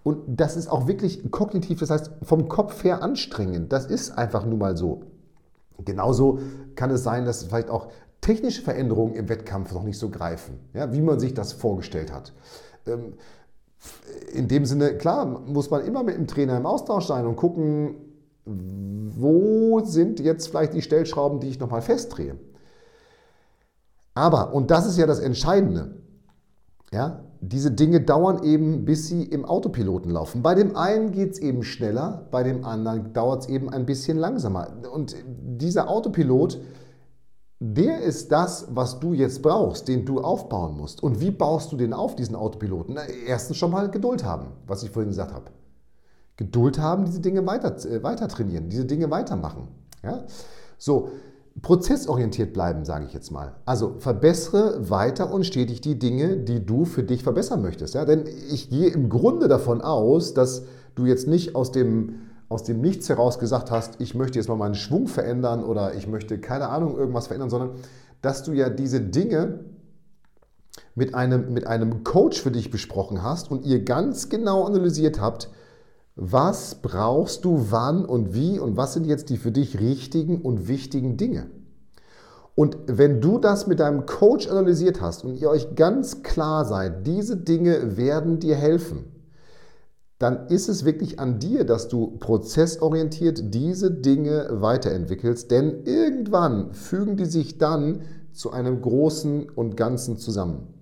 Und 0.09 0.41
das 0.41 0.57
ist 0.57 0.69
auch 0.69 0.87
wirklich 0.87 1.31
kognitiv, 1.31 1.81
das 1.81 1.91
heißt 1.91 2.13
vom 2.23 2.49
Kopf 2.49 2.83
her 2.83 3.03
anstrengend. 3.03 3.75
Das 3.75 3.85
ist 3.85 4.11
einfach 4.11 4.47
nun 4.47 4.59
mal 4.59 4.75
so. 4.75 5.03
Genauso 5.85 6.39
kann 6.77 6.91
es 6.91 7.03
sein, 7.03 7.27
dass 7.27 7.45
vielleicht 7.45 7.69
auch 7.69 7.89
technische 8.23 8.63
Veränderungen 8.63 9.13
im 9.17 9.29
Wettkampf 9.29 9.71
noch 9.75 9.83
nicht 9.83 9.99
so 9.99 10.09
greifen, 10.09 10.61
ja, 10.73 10.95
wie 10.95 11.03
man 11.03 11.21
sich 11.21 11.35
das 11.35 11.53
vorgestellt 11.53 12.11
hat. 12.11 12.33
Ähm, 12.87 13.13
in 14.33 14.49
dem 14.49 14.65
Sinne, 14.65 14.97
klar, 14.97 15.27
muss 15.27 15.69
man 15.69 15.85
immer 15.85 16.03
mit 16.03 16.17
dem 16.17 16.27
Trainer 16.27 16.57
im 16.57 16.65
Austausch 16.65 17.05
sein 17.05 17.27
und 17.27 17.37
gucken, 17.37 17.97
wo 18.47 19.81
sind 19.85 20.21
jetzt 20.21 20.49
vielleicht 20.49 20.73
die 20.73 20.81
Stellschrauben, 20.81 21.39
die 21.39 21.49
ich 21.49 21.61
nochmal 21.61 21.83
festdrehe. 21.83 22.39
Aber, 24.15 24.55
und 24.55 24.71
das 24.71 24.87
ist 24.87 24.97
ja 24.97 25.05
das 25.05 25.19
Entscheidende, 25.19 26.01
ja, 26.93 27.25
diese 27.41 27.71
Dinge 27.71 28.01
dauern 28.01 28.43
eben, 28.43 28.85
bis 28.85 29.07
sie 29.07 29.23
im 29.23 29.45
Autopiloten 29.45 30.11
laufen. 30.11 30.43
Bei 30.43 30.55
dem 30.55 30.77
einen 30.77 31.13
geht 31.13 31.33
es 31.33 31.39
eben 31.39 31.63
schneller, 31.63 32.27
bei 32.31 32.43
dem 32.43 32.65
anderen 32.65 33.13
dauert 33.13 33.43
es 33.43 33.49
eben 33.49 33.71
ein 33.71 33.87
bisschen 33.87 34.19
langsamer. 34.19 34.69
Und 34.93 35.17
dieser 35.27 35.89
Autopilot, 35.89 36.61
der 37.61 38.03
ist 38.03 38.31
das, 38.31 38.69
was 38.71 39.01
du 39.01 39.13
jetzt 39.13 39.43
brauchst, 39.43 39.89
den 39.89 40.05
du 40.05 40.21
aufbauen 40.21 40.77
musst. 40.77 41.03
Und 41.03 41.21
wie 41.21 41.31
baust 41.31 41.73
du 41.73 41.77
den 41.77 41.93
auf, 41.93 42.17
diesen 42.17 42.37
Autopiloten? 42.37 42.95
Na, 42.95 43.03
erstens 43.07 43.57
schon 43.57 43.71
mal 43.71 43.91
Geduld 43.91 44.25
haben, 44.25 44.49
was 44.67 44.83
ich 44.83 44.91
vorhin 44.91 45.11
gesagt 45.11 45.33
habe. 45.33 45.51
Geduld 46.37 46.79
haben, 46.79 47.05
diese 47.05 47.21
Dinge 47.21 47.45
weiter, 47.47 47.77
äh, 47.85 48.03
weiter 48.03 48.29
trainieren, 48.29 48.69
diese 48.69 48.85
Dinge 48.85 49.11
weitermachen. 49.11 49.69
Ja? 50.05 50.25
So, 50.79 51.11
prozessorientiert 51.63 52.53
bleiben, 52.53 52.85
sage 52.85 53.07
ich 53.07 53.13
jetzt 53.13 53.31
mal. 53.31 53.57
Also 53.65 53.97
verbessere 53.99 54.91
weiter 54.91 55.33
und 55.33 55.45
stetig 55.45 55.81
die 55.81 55.99
Dinge, 55.99 56.37
die 56.37 56.65
du 56.65 56.85
für 56.85 57.03
dich 57.03 57.23
verbessern 57.23 57.63
möchtest. 57.63 57.95
Ja? 57.95 58.05
Denn 58.05 58.25
ich 58.51 58.71
gehe 58.71 58.89
im 58.89 59.09
Grunde 59.09 59.49
davon 59.49 59.81
aus, 59.81 60.35
dass 60.35 60.65
du 60.95 61.07
jetzt 61.07 61.27
nicht 61.27 61.55
aus 61.55 61.73
dem 61.73 62.21
aus 62.51 62.63
dem 62.65 62.81
Nichts 62.81 63.09
heraus 63.11 63.39
gesagt 63.39 63.71
hast, 63.71 64.01
ich 64.01 64.15
möchte 64.15 64.39
jetzt 64.39 64.49
mal 64.49 64.57
meinen 64.57 64.75
Schwung 64.75 65.07
verändern 65.07 65.63
oder 65.63 65.95
ich 65.95 66.07
möchte 66.07 66.39
keine 66.39 66.69
Ahnung 66.69 66.97
irgendwas 66.97 67.27
verändern, 67.27 67.51
sondern 67.51 67.71
dass 68.23 68.43
du 68.43 68.53
ja 68.53 68.71
diese 68.71 69.01
Dinge 69.01 69.61
mit 70.95 71.15
einem, 71.15 71.53
mit 71.53 71.67
einem 71.67 72.05
Coach 72.05 72.41
für 72.41 72.51
dich 72.51 72.71
besprochen 72.71 73.23
hast 73.23 73.51
und 73.51 73.65
ihr 73.67 73.85
ganz 73.85 74.31
genau 74.31 74.65
analysiert 74.65 75.21
habt, 75.21 75.51
was 76.21 76.75
brauchst 76.83 77.45
du 77.45 77.67
wann 77.71 78.05
und 78.05 78.35
wie 78.35 78.59
und 78.59 78.77
was 78.77 78.93
sind 78.93 79.07
jetzt 79.07 79.31
die 79.31 79.37
für 79.37 79.53
dich 79.53 79.79
richtigen 79.79 80.43
und 80.43 80.67
wichtigen 80.67 81.17
Dinge. 81.17 81.47
Und 82.57 82.77
wenn 82.87 83.21
du 83.21 83.39
das 83.39 83.69
mit 83.69 83.79
deinem 83.79 84.05
Coach 84.05 84.49
analysiert 84.49 85.01
hast 85.01 85.25
und 85.25 85.37
ihr 85.37 85.49
euch 85.49 85.77
ganz 85.77 86.25
klar 86.25 86.65
seid, 86.65 87.07
diese 87.07 87.37
Dinge 87.37 87.97
werden 87.97 88.41
dir 88.41 88.57
helfen, 88.57 89.05
dann 90.19 90.49
ist 90.49 90.69
es 90.69 90.85
wirklich 90.85 91.21
an 91.21 91.39
dir, 91.39 91.65
dass 91.65 91.87
du 91.87 92.19
prozessorientiert 92.19 93.55
diese 93.55 93.93
Dinge 93.93 94.49
weiterentwickelst, 94.51 95.53
denn 95.53 95.85
irgendwann 95.85 96.73
fügen 96.73 97.17
die 97.17 97.27
sich 97.27 97.59
dann 97.59 98.03
zu 98.33 98.51
einem 98.51 98.83
großen 98.83 99.49
und 99.51 99.77
Ganzen 99.77 100.17
zusammen. 100.17 100.78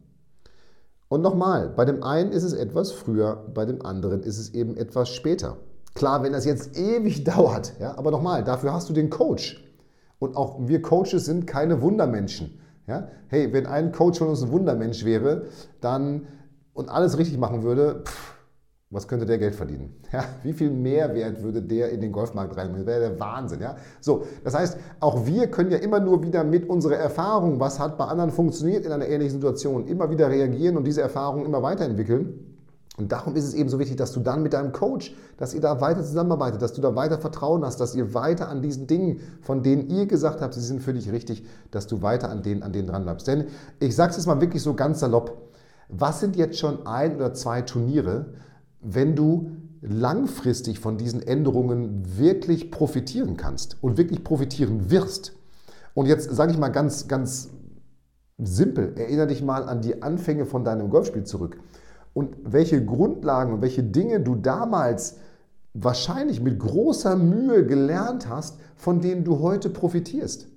Und 1.08 1.22
nochmal, 1.22 1.68
bei 1.68 1.84
dem 1.84 2.02
einen 2.02 2.32
ist 2.32 2.42
es 2.42 2.52
etwas 2.52 2.92
früher, 2.92 3.44
bei 3.54 3.64
dem 3.64 3.84
anderen 3.84 4.22
ist 4.22 4.38
es 4.38 4.54
eben 4.54 4.76
etwas 4.76 5.08
später. 5.08 5.56
Klar, 5.94 6.22
wenn 6.22 6.32
das 6.32 6.44
jetzt 6.44 6.76
ewig 6.76 7.24
dauert, 7.24 7.74
ja, 7.80 7.96
aber 7.96 8.10
nochmal, 8.10 8.42
dafür 8.44 8.72
hast 8.72 8.88
du 8.88 8.92
den 8.92 9.10
Coach. 9.10 9.62
Und 10.18 10.36
auch 10.36 10.66
wir 10.66 10.82
Coaches 10.82 11.26
sind 11.26 11.46
keine 11.46 11.82
Wundermenschen. 11.82 12.58
Ja? 12.86 13.08
Hey, 13.28 13.52
wenn 13.52 13.66
ein 13.66 13.92
Coach 13.92 14.18
von 14.18 14.28
uns 14.28 14.42
ein 14.42 14.50
Wundermensch 14.50 15.04
wäre, 15.04 15.44
dann 15.80 16.26
und 16.72 16.88
alles 16.88 17.18
richtig 17.18 17.38
machen 17.38 17.62
würde, 17.62 18.02
pff, 18.04 18.35
was 18.90 19.08
könnte 19.08 19.26
der 19.26 19.38
Geld 19.38 19.54
verdienen? 19.54 19.94
Ja, 20.12 20.24
wie 20.42 20.52
viel 20.52 20.70
Mehrwert 20.70 21.42
würde 21.42 21.60
der 21.60 21.90
in 21.90 22.00
den 22.00 22.12
Golfmarkt 22.12 22.56
reinbringen? 22.56 22.86
Das 22.86 22.94
wäre 22.94 23.10
der 23.10 23.20
Wahnsinn. 23.20 23.60
Ja? 23.60 23.76
So, 24.00 24.24
das 24.44 24.54
heißt, 24.54 24.78
auch 25.00 25.26
wir 25.26 25.50
können 25.50 25.70
ja 25.70 25.78
immer 25.78 26.00
nur 26.00 26.22
wieder 26.22 26.44
mit 26.44 26.68
unserer 26.68 26.96
Erfahrung, 26.96 27.58
was 27.58 27.80
hat 27.80 27.98
bei 27.98 28.04
anderen 28.04 28.30
funktioniert 28.30 28.86
in 28.86 28.92
einer 28.92 29.06
ähnlichen 29.06 29.34
Situation, 29.34 29.88
immer 29.88 30.10
wieder 30.10 30.30
reagieren 30.30 30.76
und 30.76 30.86
diese 30.86 31.02
Erfahrung 31.02 31.44
immer 31.44 31.62
weiterentwickeln. 31.62 32.56
Und 32.96 33.12
darum 33.12 33.36
ist 33.36 33.44
es 33.44 33.52
eben 33.52 33.68
so 33.68 33.78
wichtig, 33.78 33.96
dass 33.96 34.12
du 34.12 34.20
dann 34.20 34.42
mit 34.42 34.54
deinem 34.54 34.72
Coach, 34.72 35.14
dass 35.36 35.52
ihr 35.52 35.60
da 35.60 35.80
weiter 35.82 36.02
zusammenarbeitet, 36.02 36.62
dass 36.62 36.72
du 36.72 36.80
da 36.80 36.94
weiter 36.94 37.18
Vertrauen 37.18 37.64
hast, 37.64 37.78
dass 37.78 37.94
ihr 37.94 38.14
weiter 38.14 38.48
an 38.48 38.62
diesen 38.62 38.86
Dingen, 38.86 39.20
von 39.42 39.62
denen 39.62 39.90
ihr 39.90 40.06
gesagt 40.06 40.40
habt, 40.40 40.54
sie 40.54 40.60
sind 40.60 40.80
für 40.80 40.94
dich 40.94 41.12
richtig, 41.12 41.44
dass 41.70 41.86
du 41.86 42.00
weiter 42.00 42.30
an 42.30 42.42
denen, 42.42 42.62
an 42.62 42.72
denen 42.72 42.88
dran 42.88 43.02
bleibst. 43.02 43.26
Denn 43.26 43.48
ich 43.80 43.94
sage 43.94 44.12
es 44.12 44.16
jetzt 44.16 44.26
mal 44.26 44.40
wirklich 44.40 44.62
so 44.62 44.72
ganz 44.72 45.00
salopp, 45.00 45.50
was 45.90 46.20
sind 46.20 46.36
jetzt 46.36 46.58
schon 46.58 46.86
ein 46.86 47.16
oder 47.16 47.34
zwei 47.34 47.60
Turniere, 47.60 48.26
wenn 48.86 49.16
du 49.16 49.50
langfristig 49.82 50.80
von 50.80 50.96
diesen 50.96 51.22
Änderungen 51.22 52.18
wirklich 52.18 52.70
profitieren 52.70 53.36
kannst 53.36 53.76
und 53.82 53.96
wirklich 53.96 54.24
profitieren 54.24 54.90
wirst? 54.90 55.36
Und 55.94 56.06
jetzt 56.06 56.30
sage 56.34 56.52
ich 56.52 56.58
mal 56.58 56.68
ganz, 56.68 57.08
ganz 57.08 57.50
simpel, 58.38 58.94
erinnere 58.96 59.28
dich 59.28 59.42
mal 59.42 59.68
an 59.68 59.80
die 59.80 60.02
Anfänge 60.02 60.44
von 60.46 60.64
deinem 60.64 60.90
Golfspiel 60.90 61.24
zurück 61.24 61.58
und 62.12 62.36
welche 62.44 62.84
Grundlagen 62.84 63.52
und 63.52 63.62
welche 63.62 63.82
Dinge 63.82 64.20
du 64.20 64.36
damals 64.36 65.16
wahrscheinlich 65.74 66.40
mit 66.40 66.58
großer 66.58 67.16
Mühe 67.16 67.66
gelernt 67.66 68.28
hast, 68.28 68.58
von 68.74 69.00
denen 69.00 69.24
du 69.24 69.40
heute 69.40 69.68
profitierst. 69.68 70.48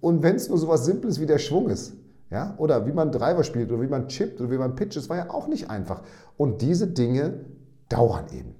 Und 0.00 0.22
wenn 0.22 0.36
es 0.36 0.48
nur 0.48 0.58
so 0.58 0.68
was 0.68 0.84
Simples 0.84 1.20
wie 1.20 1.26
der 1.26 1.38
Schwung 1.38 1.68
ist, 1.68 1.94
ja, 2.32 2.54
oder 2.56 2.86
wie 2.86 2.92
man 2.92 3.12
Driver 3.12 3.44
spielt 3.44 3.70
oder 3.70 3.82
wie 3.82 3.88
man 3.88 4.08
chippt 4.08 4.40
oder 4.40 4.50
wie 4.50 4.58
man 4.58 4.74
pitcht, 4.74 4.96
das 4.96 5.10
war 5.10 5.18
ja 5.18 5.30
auch 5.30 5.48
nicht 5.48 5.68
einfach. 5.68 6.02
Und 6.38 6.62
diese 6.62 6.86
Dinge 6.88 7.44
dauern 7.88 8.26
eben. 8.32 8.54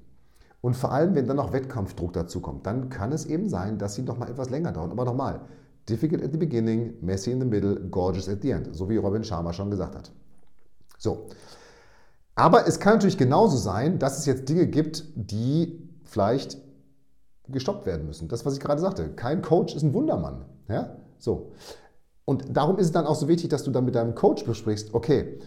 Und 0.61 0.77
vor 0.77 0.93
allem, 0.93 1.15
wenn 1.15 1.27
dann 1.27 1.39
noch 1.39 1.53
Wettkampfdruck 1.53 2.13
dazu 2.13 2.41
kommt, 2.41 2.67
dann 2.67 2.91
kann 2.91 3.13
es 3.13 3.25
eben 3.25 3.49
sein, 3.49 3.79
dass 3.79 3.95
sie 3.95 4.03
noch 4.03 4.19
mal 4.19 4.29
etwas 4.29 4.51
länger 4.51 4.73
dauern. 4.73 4.91
Aber 4.91 5.05
nochmal, 5.05 5.41
difficult 5.89 6.23
at 6.23 6.33
the 6.33 6.39
beginning, 6.39 6.95
messy 7.01 7.33
in 7.33 7.41
the 7.41 7.47
middle, 7.47 7.75
gorgeous 7.89 8.29
at 8.29 8.43
the 8.43 8.51
end, 8.51 8.77
so 8.77 8.89
wie 8.91 8.99
Robin 8.99 9.25
Sharma 9.25 9.53
schon 9.53 9.71
gesagt 9.71 9.97
hat. 9.97 10.13
So, 10.99 11.27
aber 12.35 12.67
es 12.67 12.79
kann 12.79 12.95
natürlich 12.95 13.19
genauso 13.19 13.57
sein, 13.57 13.99
dass 13.99 14.19
es 14.19 14.27
jetzt 14.27 14.49
Dinge 14.49 14.67
gibt, 14.67 15.05
die 15.17 15.89
vielleicht 16.05 16.59
gestoppt 17.49 17.87
werden 17.87 18.07
müssen. 18.07 18.29
Das, 18.29 18.47
was 18.47 18.55
ich 18.55 18.61
gerade 18.61 18.81
sagte. 18.81 19.11
Kein 19.11 19.43
Coach 19.43 19.75
ist 19.75 19.83
ein 19.83 19.95
Wundermann. 19.95 20.45
Ja? 20.69 20.97
So. 21.19 21.53
Und 22.25 22.57
darum 22.57 22.79
ist 22.79 22.87
es 22.87 22.93
dann 22.93 23.07
auch 23.07 23.17
so 23.17 23.29
wichtig, 23.29 23.51
dass 23.51 23.65
du 23.65 23.71
dann 23.71 23.85
mit 23.85 23.95
deinem 23.95 24.15
Coach 24.15 24.45
besprichst, 24.45 24.95
okay, 24.95 25.39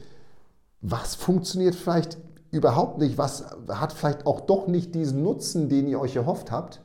was 0.81 1.15
funktioniert 1.15 1.75
vielleicht 1.75 2.17
überhaupt 2.51 2.99
nicht, 2.99 3.17
was 3.17 3.45
hat 3.69 3.93
vielleicht 3.93 4.25
auch 4.25 4.41
doch 4.41 4.67
nicht 4.67 4.93
diesen 4.93 5.23
Nutzen, 5.23 5.69
den 5.69 5.87
ihr 5.87 5.99
euch 5.99 6.15
erhofft 6.15 6.51
habt 6.51 6.81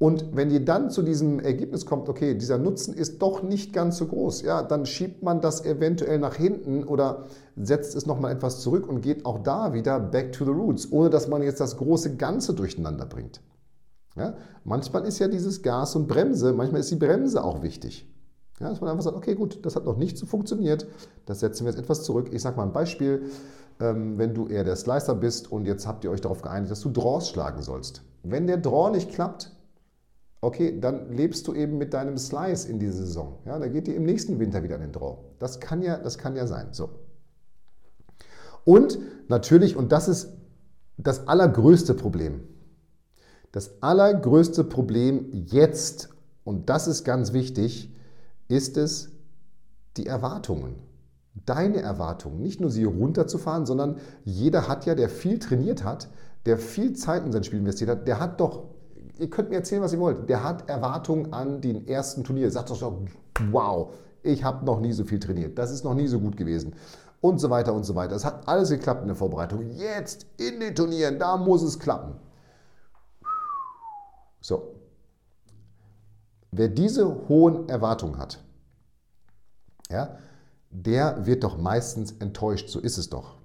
und 0.00 0.34
wenn 0.34 0.50
ihr 0.50 0.64
dann 0.64 0.88
zu 0.88 1.02
diesem 1.02 1.40
Ergebnis 1.40 1.84
kommt, 1.84 2.08
okay, 2.08 2.34
dieser 2.34 2.56
Nutzen 2.56 2.94
ist 2.94 3.20
doch 3.20 3.42
nicht 3.42 3.74
ganz 3.74 3.98
so 3.98 4.06
groß, 4.06 4.40
ja, 4.40 4.62
dann 4.62 4.86
schiebt 4.86 5.22
man 5.22 5.42
das 5.42 5.62
eventuell 5.66 6.18
nach 6.18 6.36
hinten 6.36 6.84
oder 6.84 7.26
setzt 7.54 7.94
es 7.94 8.06
nochmal 8.06 8.32
etwas 8.32 8.60
zurück 8.60 8.88
und 8.88 9.02
geht 9.02 9.26
auch 9.26 9.42
da 9.42 9.74
wieder 9.74 10.00
back 10.00 10.32
to 10.32 10.46
the 10.46 10.52
roots, 10.52 10.90
ohne 10.90 11.10
dass 11.10 11.28
man 11.28 11.42
jetzt 11.42 11.60
das 11.60 11.76
große 11.76 12.16
Ganze 12.16 12.54
durcheinander 12.54 13.04
bringt. 13.04 13.42
Ja, 14.16 14.32
manchmal 14.64 15.04
ist 15.04 15.18
ja 15.18 15.28
dieses 15.28 15.60
Gas 15.60 15.94
und 15.94 16.08
Bremse, 16.08 16.54
manchmal 16.54 16.80
ist 16.80 16.90
die 16.90 16.96
Bremse 16.96 17.44
auch 17.44 17.62
wichtig. 17.62 18.08
Ja, 18.60 18.68
dass 18.68 18.80
man 18.80 18.90
einfach 18.90 19.04
sagt, 19.04 19.16
okay, 19.16 19.34
gut, 19.34 19.64
das 19.64 19.74
hat 19.74 19.86
noch 19.86 19.96
nicht 19.96 20.18
so 20.18 20.26
funktioniert, 20.26 20.86
das 21.24 21.40
setzen 21.40 21.64
wir 21.64 21.72
jetzt 21.72 21.80
etwas 21.80 22.02
zurück. 22.02 22.28
Ich 22.32 22.42
sage 22.42 22.58
mal 22.58 22.64
ein 22.64 22.72
Beispiel, 22.72 23.30
ähm, 23.80 24.18
wenn 24.18 24.34
du 24.34 24.48
eher 24.48 24.64
der 24.64 24.76
Slicer 24.76 25.14
bist 25.14 25.50
und 25.50 25.64
jetzt 25.64 25.86
habt 25.86 26.04
ihr 26.04 26.10
euch 26.10 26.20
darauf 26.20 26.42
geeinigt, 26.42 26.70
dass 26.70 26.80
du 26.80 26.90
Draws 26.90 27.30
schlagen 27.30 27.62
sollst. 27.62 28.02
Wenn 28.22 28.46
der 28.46 28.58
Draw 28.58 28.90
nicht 28.90 29.10
klappt, 29.10 29.56
okay, 30.42 30.78
dann 30.78 31.10
lebst 31.10 31.48
du 31.48 31.54
eben 31.54 31.78
mit 31.78 31.94
deinem 31.94 32.18
Slice 32.18 32.68
in 32.68 32.78
diese 32.78 33.06
Saison. 33.06 33.38
Ja, 33.46 33.58
da 33.58 33.66
geht 33.68 33.86
dir 33.86 33.96
im 33.96 34.04
nächsten 34.04 34.38
Winter 34.38 34.62
wieder 34.62 34.76
in 34.76 34.82
den 34.82 34.92
Draw. 34.92 35.16
Das 35.38 35.60
kann 35.60 35.82
ja, 35.82 35.96
das 35.96 36.18
kann 36.18 36.36
ja 36.36 36.46
sein. 36.46 36.68
So. 36.72 36.90
Und 38.64 38.98
natürlich, 39.28 39.74
und 39.74 39.90
das 39.90 40.06
ist 40.06 40.34
das 40.98 41.26
allergrößte 41.28 41.94
Problem, 41.94 42.42
das 43.52 43.82
allergrößte 43.82 44.64
Problem 44.64 45.30
jetzt, 45.32 46.10
und 46.44 46.68
das 46.68 46.86
ist 46.86 47.04
ganz 47.04 47.32
wichtig, 47.32 47.94
ist 48.50 48.76
es 48.76 49.10
die 49.96 50.06
Erwartungen. 50.06 50.74
Deine 51.46 51.80
Erwartungen. 51.80 52.42
Nicht 52.42 52.60
nur 52.60 52.70
sie 52.70 52.84
runterzufahren, 52.84 53.64
sondern 53.64 53.96
jeder 54.24 54.68
hat 54.68 54.84
ja, 54.84 54.94
der 54.94 55.08
viel 55.08 55.38
trainiert 55.38 55.84
hat, 55.84 56.08
der 56.44 56.58
viel 56.58 56.92
Zeit 56.94 57.24
in 57.24 57.32
sein 57.32 57.44
Spiel 57.44 57.60
investiert 57.60 57.90
hat, 57.90 58.08
der 58.08 58.20
hat 58.20 58.40
doch 58.40 58.64
ihr 59.20 59.28
könnt 59.28 59.50
mir 59.50 59.56
erzählen, 59.56 59.82
was 59.82 59.92
ihr 59.92 60.00
wollt. 60.00 60.28
Der 60.28 60.42
hat 60.42 60.68
Erwartungen 60.68 61.32
an 61.32 61.60
den 61.60 61.86
ersten 61.86 62.24
Turnier. 62.24 62.50
Sagt 62.50 62.70
doch 62.70 62.76
so, 62.76 63.04
wow, 63.50 63.92
ich 64.22 64.42
habe 64.42 64.64
noch 64.64 64.80
nie 64.80 64.92
so 64.92 65.04
viel 65.04 65.20
trainiert. 65.20 65.58
Das 65.58 65.70
ist 65.70 65.84
noch 65.84 65.94
nie 65.94 66.06
so 66.06 66.18
gut 66.18 66.36
gewesen. 66.36 66.74
Und 67.20 67.38
so 67.38 67.50
weiter 67.50 67.74
und 67.74 67.84
so 67.84 67.94
weiter. 67.94 68.16
Es 68.16 68.24
hat 68.24 68.48
alles 68.48 68.70
geklappt 68.70 69.02
in 69.02 69.08
der 69.08 69.16
Vorbereitung. 69.16 69.70
Jetzt 69.72 70.26
in 70.38 70.58
den 70.58 70.74
Turnieren, 70.74 71.18
da 71.18 71.36
muss 71.36 71.62
es 71.62 71.78
klappen. 71.78 72.14
So. 74.40 74.79
Wer 76.52 76.68
diese 76.68 77.28
hohen 77.28 77.68
Erwartungen 77.68 78.18
hat, 78.18 78.42
ja, 79.90 80.18
der 80.70 81.26
wird 81.26 81.44
doch 81.44 81.58
meistens 81.58 82.12
enttäuscht. 82.12 82.68
So 82.68 82.80
ist 82.80 82.98
es 82.98 83.10
doch. 83.10 83.36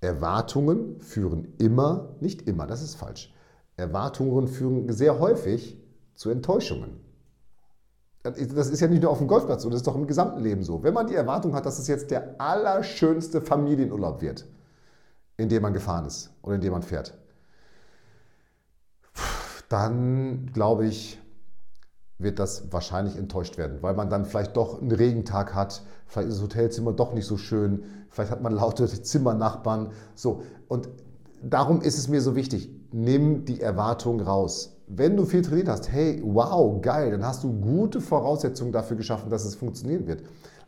Erwartungen 0.00 1.00
führen 1.00 1.54
immer, 1.58 2.16
nicht 2.20 2.42
immer, 2.42 2.66
das 2.66 2.82
ist 2.82 2.94
falsch. 2.94 3.32
Erwartungen 3.76 4.48
führen 4.48 4.92
sehr 4.92 5.18
häufig 5.18 5.78
zu 6.14 6.30
Enttäuschungen. 6.30 7.00
Das 8.22 8.68
ist 8.68 8.80
ja 8.80 8.88
nicht 8.88 9.02
nur 9.02 9.12
auf 9.12 9.18
dem 9.18 9.28
Golfplatz 9.28 9.62
so, 9.62 9.70
das 9.70 9.80
ist 9.80 9.86
doch 9.86 9.94
im 9.94 10.06
gesamten 10.06 10.40
Leben 10.40 10.64
so. 10.64 10.82
Wenn 10.82 10.94
man 10.94 11.06
die 11.06 11.14
Erwartung 11.14 11.54
hat, 11.54 11.66
dass 11.66 11.78
es 11.78 11.86
jetzt 11.86 12.10
der 12.10 12.40
allerschönste 12.40 13.40
Familienurlaub 13.40 14.20
wird, 14.20 14.46
in 15.36 15.48
dem 15.48 15.62
man 15.62 15.72
gefahren 15.72 16.06
ist 16.06 16.30
oder 16.42 16.56
in 16.56 16.60
dem 16.60 16.72
man 16.72 16.82
fährt, 16.82 17.16
dann 19.68 20.50
glaube 20.52 20.86
ich, 20.86 21.20
wird 22.18 22.38
das 22.38 22.72
wahrscheinlich 22.72 23.16
enttäuscht 23.16 23.58
werden, 23.58 23.78
weil 23.82 23.94
man 23.94 24.08
dann 24.08 24.24
vielleicht 24.24 24.56
doch 24.56 24.80
einen 24.80 24.92
Regentag 24.92 25.54
hat, 25.54 25.82
vielleicht 26.06 26.28
ist 26.28 26.36
das 26.36 26.44
Hotelzimmer 26.44 26.92
doch 26.92 27.12
nicht 27.12 27.26
so 27.26 27.36
schön, 27.36 27.84
vielleicht 28.10 28.30
hat 28.30 28.42
man 28.42 28.54
laute 28.54 28.86
Zimmernachbarn, 28.86 29.90
so. 30.14 30.42
Und 30.68 30.88
darum 31.42 31.82
ist 31.82 31.98
es 31.98 32.08
mir 32.08 32.22
so 32.22 32.34
wichtig, 32.34 32.70
nimm 32.92 33.44
die 33.44 33.60
Erwartung 33.60 34.20
raus. 34.20 34.72
Wenn 34.88 35.16
du 35.16 35.24
viel 35.24 35.42
trainiert 35.42 35.68
hast, 35.68 35.90
hey, 35.90 36.22
wow, 36.24 36.80
geil, 36.80 37.10
dann 37.10 37.26
hast 37.26 37.44
du 37.44 37.52
gute 37.52 38.00
Voraussetzungen 38.00 38.72
dafür 38.72 38.96
geschaffen, 38.96 39.30
dass 39.30 39.44
es 39.44 39.54
funktionieren 39.54 40.06
wird. 40.06 40.22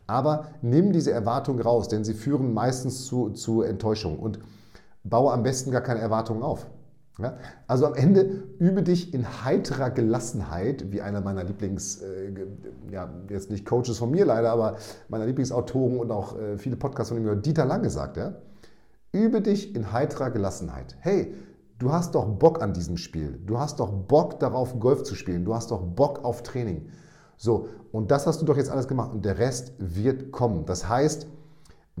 Aber 0.05 0.47
nimm 0.61 0.91
diese 0.91 1.11
Erwartung 1.11 1.59
raus, 1.61 1.87
denn 1.87 2.03
sie 2.03 2.13
führen 2.13 2.53
meistens 2.53 3.05
zu, 3.05 3.29
zu 3.29 3.61
Enttäuschung 3.61 4.19
und 4.19 4.39
baue 5.03 5.31
am 5.31 5.43
besten 5.43 5.71
gar 5.71 5.81
keine 5.81 6.01
Erwartungen 6.01 6.43
auf. 6.43 6.67
Ja? 7.21 7.37
Also 7.67 7.85
am 7.85 7.95
Ende 7.95 8.43
übe 8.59 8.83
dich 8.83 9.13
in 9.13 9.43
heiterer 9.43 9.89
Gelassenheit, 9.89 10.91
wie 10.91 11.01
einer 11.01 11.21
meiner 11.21 11.43
Lieblings, 11.43 12.01
äh, 12.01 12.31
ja, 12.91 13.09
jetzt 13.29 13.51
nicht 13.51 13.65
Coaches 13.65 13.97
von 13.97 14.11
mir 14.11 14.25
leider, 14.25 14.51
aber 14.51 14.77
meiner 15.09 15.25
Lieblingsautoren 15.25 15.99
und 15.99 16.11
auch 16.11 16.37
äh, 16.39 16.57
viele 16.57 16.75
Podcasts 16.75 17.11
von 17.11 17.21
ihm, 17.21 17.41
Dieter 17.41 17.65
Lang 17.65 17.83
gesagt, 17.83 18.17
ja? 18.17 18.35
Übe 19.11 19.41
dich 19.41 19.75
in 19.75 19.91
heiterer 19.91 20.29
Gelassenheit. 20.29 20.95
Hey, 20.99 21.33
du 21.79 21.91
hast 21.91 22.13
doch 22.13 22.27
Bock 22.27 22.61
an 22.61 22.73
diesem 22.73 22.97
Spiel. 22.97 23.39
Du 23.45 23.59
hast 23.59 23.79
doch 23.79 23.91
Bock 23.91 24.39
darauf, 24.39 24.79
Golf 24.79 25.01
zu 25.01 25.15
spielen. 25.15 25.45
Du 25.45 25.55
hast 25.55 25.71
doch 25.71 25.81
Bock 25.81 26.23
auf 26.23 26.43
Training. 26.43 26.89
So, 27.35 27.69
und 27.91 28.11
das 28.11 28.27
hast 28.27 28.41
du 28.41 28.45
doch 28.45 28.57
jetzt 28.57 28.69
alles 28.69 28.87
gemacht 28.87 29.11
und 29.11 29.25
der 29.25 29.39
Rest 29.39 29.73
wird 29.79 30.31
kommen. 30.31 30.65
Das 30.65 30.87
heißt, 30.87 31.25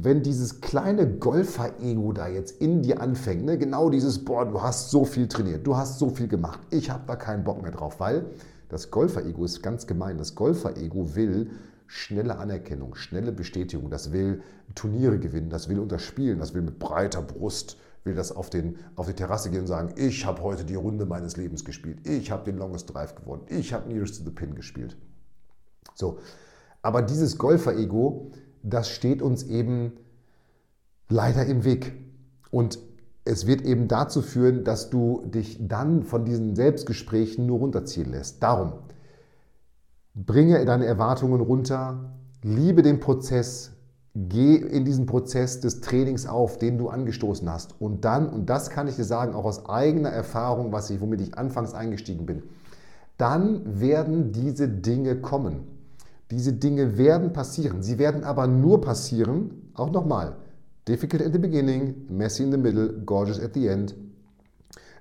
wenn 0.03 0.23
dieses 0.23 0.61
kleine 0.61 1.07
Golfer-Ego 1.07 2.13
da 2.13 2.27
jetzt 2.27 2.61
in 2.61 2.81
dir 2.81 3.01
anfängt, 3.01 3.45
ne, 3.45 3.57
genau 3.57 3.89
dieses, 3.89 4.23
boah, 4.23 4.45
du 4.45 4.61
hast 4.61 4.89
so 4.91 5.05
viel 5.05 5.27
trainiert, 5.27 5.65
du 5.65 5.75
hast 5.75 5.99
so 5.99 6.09
viel 6.09 6.27
gemacht, 6.27 6.59
ich 6.69 6.89
habe 6.89 7.03
da 7.07 7.15
keinen 7.15 7.43
Bock 7.43 7.61
mehr 7.61 7.71
drauf, 7.71 7.99
weil 7.99 8.25
das 8.69 8.91
Golfer-Ego 8.91 9.43
ist 9.45 9.63
ganz 9.63 9.87
gemein. 9.87 10.17
Das 10.17 10.35
Golfer-Ego 10.35 11.15
will 11.15 11.49
schnelle 11.87 12.37
Anerkennung, 12.37 12.93
schnelle 12.95 13.31
Bestätigung. 13.31 13.89
Das 13.89 14.13
will 14.13 14.43
Turniere 14.75 15.17
gewinnen, 15.17 15.49
das 15.49 15.67
will 15.67 15.79
unterspielen, 15.79 16.37
das 16.37 16.53
will 16.53 16.61
mit 16.61 16.77
breiter 16.77 17.23
Brust, 17.23 17.77
will 18.03 18.13
das 18.13 18.31
auf, 18.31 18.51
den, 18.51 18.77
auf 18.95 19.07
die 19.07 19.13
Terrasse 19.13 19.49
gehen 19.49 19.61
und 19.61 19.67
sagen, 19.67 19.93
ich 19.97 20.25
habe 20.25 20.43
heute 20.43 20.63
die 20.63 20.75
Runde 20.75 21.07
meines 21.07 21.35
Lebens 21.35 21.65
gespielt, 21.65 22.07
ich 22.07 22.29
habe 22.29 22.45
den 22.45 22.57
Longest 22.57 22.93
Drive 22.93 23.15
gewonnen, 23.15 23.41
ich 23.49 23.73
habe 23.73 23.91
Nearest 23.91 24.19
to 24.19 24.23
the 24.23 24.29
Pin 24.29 24.53
gespielt. 24.53 24.95
So, 25.95 26.19
aber 26.83 27.01
dieses 27.01 27.39
Golfer-Ego, 27.39 28.31
das 28.63 28.89
steht 28.89 29.21
uns 29.21 29.43
eben 29.43 29.93
leider 31.07 31.45
im 31.45 31.63
Weg. 31.63 31.93
Und 32.51 32.79
es 33.25 33.47
wird 33.47 33.61
eben 33.61 33.87
dazu 33.87 34.21
führen, 34.21 34.63
dass 34.63 34.89
du 34.89 35.23
dich 35.25 35.57
dann 35.59 36.03
von 36.03 36.25
diesen 36.25 36.55
Selbstgesprächen 36.55 37.45
nur 37.45 37.59
runterziehen 37.59 38.11
lässt. 38.11 38.41
Darum, 38.41 38.73
Bringe 40.15 40.65
deine 40.65 40.85
Erwartungen 40.85 41.39
runter, 41.39 42.11
liebe 42.43 42.81
den 42.81 42.99
Prozess, 42.99 43.71
Geh 44.15 44.55
in 44.55 44.85
diesen 44.85 45.05
Prozess 45.05 45.59
des 45.59 45.81
Trainings 45.81 46.25
auf, 46.25 46.57
den 46.57 46.77
du 46.77 46.89
angestoßen 46.89 47.49
hast. 47.49 47.79
Und 47.79 48.05
dann, 48.05 48.27
und 48.27 48.49
das 48.49 48.71
kann 48.71 48.87
ich 48.87 48.95
dir 48.95 49.03
sagen, 49.03 49.35
auch 49.35 49.45
aus 49.45 49.69
eigener 49.69 50.09
Erfahrung, 50.09 50.71
was 50.71 50.89
ich, 50.89 50.99
womit 50.99 51.21
ich 51.21 51.37
anfangs 51.37 51.73
eingestiegen 51.73 52.25
bin, 52.25 52.43
dann 53.17 53.79
werden 53.79 54.31
diese 54.31 54.67
Dinge 54.67 55.17
kommen. 55.17 55.59
Diese 56.31 56.53
Dinge 56.53 56.97
werden 56.97 57.33
passieren. 57.33 57.81
Sie 57.81 57.97
werden 57.97 58.23
aber 58.23 58.47
nur 58.47 58.81
passieren, 58.81 59.71
auch 59.73 59.89
nochmal, 59.91 60.35
difficult 60.87 61.25
at 61.25 61.33
the 61.33 61.39
beginning, 61.39 62.05
messy 62.09 62.43
in 62.43 62.51
the 62.51 62.57
middle, 62.57 62.89
gorgeous 63.05 63.39
at 63.39 63.53
the 63.53 63.67
end. 63.67 63.95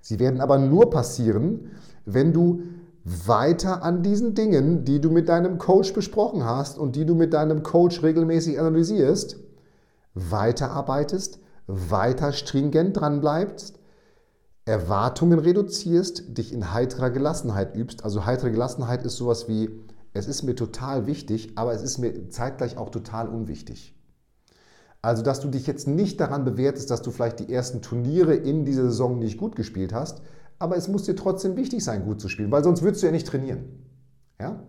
Sie 0.00 0.18
werden 0.18 0.40
aber 0.40 0.58
nur 0.58 0.90
passieren, 0.90 1.70
wenn 2.06 2.32
du 2.32 2.62
weiter 3.04 3.82
an 3.82 4.02
diesen 4.02 4.34
Dingen, 4.34 4.84
die 4.84 5.00
du 5.00 5.10
mit 5.10 5.28
deinem 5.28 5.58
Coach 5.58 5.92
besprochen 5.92 6.44
hast 6.44 6.78
und 6.78 6.96
die 6.96 7.04
du 7.04 7.14
mit 7.14 7.32
deinem 7.32 7.62
Coach 7.62 8.02
regelmäßig 8.02 8.58
analysierst, 8.58 9.38
weiterarbeitest, 10.14 11.40
weiter 11.66 12.32
stringent 12.32 12.98
dran 12.98 13.20
bleibst, 13.20 13.78
Erwartungen 14.64 15.38
reduzierst, 15.38 16.36
dich 16.36 16.52
in 16.52 16.72
heiterer 16.74 17.10
Gelassenheit 17.10 17.74
übst. 17.74 18.04
Also 18.04 18.26
heitere 18.26 18.50
Gelassenheit 18.50 19.04
ist 19.04 19.16
sowas 19.16 19.48
wie, 19.48 19.70
es 20.18 20.28
ist 20.28 20.42
mir 20.42 20.54
total 20.54 21.06
wichtig, 21.06 21.52
aber 21.56 21.72
es 21.72 21.82
ist 21.82 21.98
mir 21.98 22.28
zeitgleich 22.28 22.76
auch 22.76 22.90
total 22.90 23.28
unwichtig. 23.28 23.94
Also, 25.00 25.22
dass 25.22 25.40
du 25.40 25.48
dich 25.48 25.66
jetzt 25.66 25.86
nicht 25.86 26.20
daran 26.20 26.44
bewertest, 26.44 26.90
dass 26.90 27.02
du 27.02 27.10
vielleicht 27.10 27.38
die 27.38 27.52
ersten 27.52 27.82
Turniere 27.82 28.34
in 28.34 28.64
dieser 28.64 28.84
Saison 28.84 29.18
nicht 29.18 29.38
gut 29.38 29.54
gespielt 29.54 29.92
hast, 29.92 30.20
aber 30.58 30.76
es 30.76 30.88
muss 30.88 31.04
dir 31.04 31.14
trotzdem 31.14 31.56
wichtig 31.56 31.84
sein, 31.84 32.04
gut 32.04 32.20
zu 32.20 32.28
spielen, 32.28 32.50
weil 32.50 32.64
sonst 32.64 32.82
würdest 32.82 33.02
du 33.02 33.06
ja 33.06 33.12
nicht 33.12 33.26
trainieren. 33.26 33.64
Ja? 34.40 34.60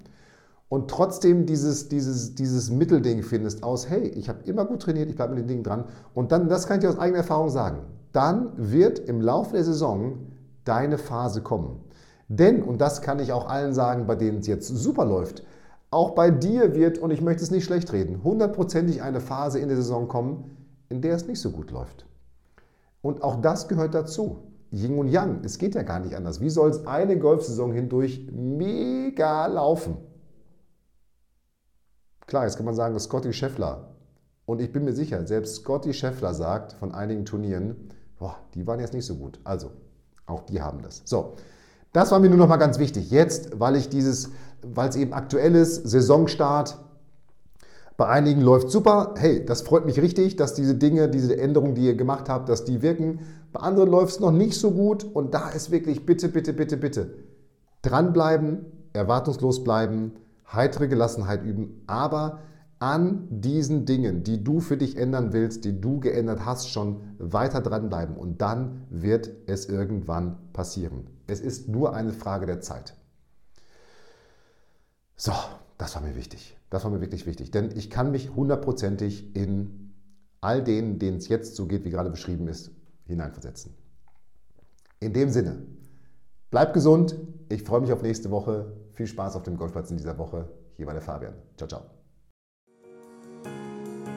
Und 0.69 0.91
trotzdem 0.91 1.47
dieses, 1.47 1.89
dieses, 1.89 2.35
dieses 2.35 2.69
Mittelding 2.69 3.23
findest 3.23 3.63
aus, 3.63 3.89
hey, 3.89 4.07
ich 4.07 4.29
habe 4.29 4.43
immer 4.43 4.65
gut 4.65 4.83
trainiert, 4.83 5.09
ich 5.09 5.15
bleibe 5.15 5.33
mit 5.33 5.43
den 5.43 5.47
Dingen 5.47 5.63
dran. 5.63 5.85
Und 6.13 6.31
dann, 6.31 6.47
das 6.47 6.67
kann 6.67 6.77
ich 6.77 6.81
dir 6.81 6.89
aus 6.89 6.99
eigener 6.99 7.19
Erfahrung 7.19 7.49
sagen, 7.49 7.79
dann 8.11 8.51
wird 8.55 8.99
im 8.99 9.19
Laufe 9.19 9.53
der 9.53 9.63
Saison 9.63 10.27
deine 10.63 10.99
Phase 10.99 11.41
kommen. 11.41 11.81
Denn, 12.29 12.63
und 12.63 12.79
das 12.79 13.01
kann 13.01 13.19
ich 13.19 13.33
auch 13.33 13.49
allen 13.49 13.73
sagen, 13.73 14.05
bei 14.07 14.15
denen 14.15 14.39
es 14.39 14.47
jetzt 14.47 14.67
super 14.67 15.03
läuft, 15.03 15.43
auch 15.91 16.11
bei 16.11 16.29
dir 16.29 16.75
wird, 16.75 16.99
und 16.99 17.09
ich 17.09 17.21
möchte 17.21 17.43
es 17.43 17.49
nicht 17.49 17.65
schlecht 17.65 17.91
reden, 17.91 18.23
hundertprozentig 18.23 19.01
eine 19.01 19.19
Phase 19.19 19.59
in 19.59 19.67
der 19.67 19.77
Saison 19.77 20.07
kommen, 20.07 20.55
in 20.89 21.01
der 21.01 21.15
es 21.15 21.25
nicht 21.25 21.41
so 21.41 21.49
gut 21.49 21.71
läuft. 21.71 22.05
Und 23.01 23.23
auch 23.23 23.41
das 23.41 23.67
gehört 23.67 23.95
dazu. 23.95 24.43
Yin 24.71 24.99
und 24.99 25.07
Yang, 25.07 25.41
es 25.43 25.57
geht 25.57 25.73
ja 25.73 25.81
gar 25.81 25.99
nicht 25.99 26.15
anders. 26.15 26.41
Wie 26.41 26.51
soll 26.51 26.69
es 26.69 26.85
eine 26.85 27.17
Golfsaison 27.17 27.71
hindurch 27.71 28.29
mega 28.31 29.47
laufen? 29.47 29.97
Klar, 32.27 32.43
jetzt 32.43 32.57
kann 32.57 32.65
man 32.67 32.75
sagen, 32.75 32.99
Scotty 32.99 33.33
Scheffler. 33.33 33.95
Und 34.45 34.61
ich 34.61 34.71
bin 34.71 34.83
mir 34.83 34.93
sicher, 34.93 35.25
selbst 35.25 35.55
Scotty 35.55 35.93
Scheffler 35.93 36.35
sagt 36.35 36.73
von 36.73 36.93
einigen 36.93 37.25
Turnieren, 37.25 37.89
boah, 38.19 38.35
die 38.53 38.67
waren 38.67 38.79
jetzt 38.79 38.93
nicht 38.93 39.05
so 39.05 39.15
gut. 39.15 39.39
Also, 39.43 39.71
auch 40.27 40.43
die 40.43 40.61
haben 40.61 40.83
das. 40.83 41.01
So, 41.05 41.33
das 41.93 42.11
war 42.11 42.19
mir 42.19 42.29
nur 42.29 42.37
noch 42.37 42.47
mal 42.47 42.57
ganz 42.57 42.79
wichtig. 42.79 43.11
Jetzt, 43.11 43.59
weil 43.59 43.75
ich 43.75 43.89
dieses, 43.89 44.29
weil 44.61 44.89
es 44.89 44.95
eben 44.95 45.13
aktuell 45.13 45.55
ist, 45.55 45.87
Saisonstart, 45.87 46.77
bei 47.97 48.07
einigen 48.07 48.41
läuft 48.41 48.69
super. 48.69 49.13
Hey, 49.17 49.45
das 49.45 49.61
freut 49.61 49.85
mich 49.85 50.01
richtig, 50.01 50.37
dass 50.37 50.53
diese 50.53 50.75
Dinge, 50.75 51.09
diese 51.09 51.37
Änderungen, 51.37 51.75
die 51.75 51.85
ihr 51.85 51.95
gemacht 51.95 52.29
habt, 52.29 52.47
dass 52.47 52.63
die 52.63 52.81
wirken. 52.81 53.19
Bei 53.51 53.59
anderen 53.59 53.89
läuft 53.89 54.13
es 54.13 54.19
noch 54.19 54.31
nicht 54.31 54.57
so 54.57 54.71
gut 54.71 55.03
und 55.03 55.33
da 55.33 55.49
ist 55.49 55.71
wirklich 55.71 56.05
bitte, 56.05 56.29
bitte, 56.29 56.53
bitte, 56.53 56.77
bitte 56.77 57.09
dranbleiben, 57.81 58.65
erwartungslos 58.93 59.63
bleiben, 59.63 60.13
heitere 60.51 60.87
Gelassenheit 60.87 61.43
üben, 61.43 61.81
aber 61.87 62.39
an 62.79 63.27
diesen 63.29 63.85
Dingen, 63.85 64.23
die 64.23 64.43
du 64.43 64.61
für 64.61 64.77
dich 64.77 64.97
ändern 64.97 65.33
willst, 65.33 65.65
die 65.65 65.79
du 65.79 65.99
geändert 65.99 66.45
hast, 66.45 66.69
schon 66.69 67.01
weiter 67.17 67.61
dranbleiben 67.61 68.15
und 68.15 68.41
dann 68.41 68.85
wird 68.89 69.29
es 69.47 69.67
irgendwann 69.67 70.37
passieren. 70.53 71.18
Es 71.29 71.39
ist 71.39 71.67
nur 71.67 71.93
eine 71.93 72.13
Frage 72.13 72.45
der 72.45 72.61
Zeit. 72.61 72.95
So, 75.15 75.33
das 75.77 75.95
war 75.95 76.01
mir 76.01 76.15
wichtig. 76.15 76.57
Das 76.69 76.83
war 76.83 76.91
mir 76.91 77.01
wirklich 77.01 77.25
wichtig, 77.25 77.51
denn 77.51 77.71
ich 77.75 77.89
kann 77.89 78.11
mich 78.11 78.29
hundertprozentig 78.35 79.35
in 79.35 79.93
all 80.41 80.63
denen, 80.63 80.99
denen 80.99 81.17
es 81.17 81.27
jetzt 81.27 81.55
so 81.55 81.65
geht, 81.65 81.83
wie 81.83 81.89
gerade 81.89 82.09
beschrieben 82.09 82.47
ist, 82.47 82.71
hineinversetzen. 83.05 83.73
In 84.99 85.13
dem 85.13 85.29
Sinne, 85.29 85.63
bleib 86.51 86.73
gesund. 86.73 87.15
Ich 87.49 87.63
freue 87.63 87.81
mich 87.81 87.91
auf 87.91 88.01
nächste 88.01 88.29
Woche. 88.31 88.73
Viel 88.93 89.07
Spaß 89.07 89.35
auf 89.35 89.43
dem 89.43 89.57
Golfplatz 89.57 89.91
in 89.91 89.97
dieser 89.97 90.17
Woche. 90.17 90.49
Hier 90.77 90.85
war 90.85 90.93
der 90.93 91.01
Fabian. 91.01 91.33
Ciao, 91.57 91.67
ciao. 91.67 91.81